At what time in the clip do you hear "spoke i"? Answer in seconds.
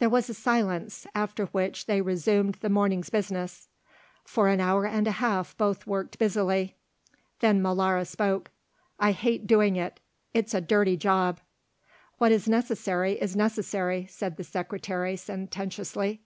8.04-9.12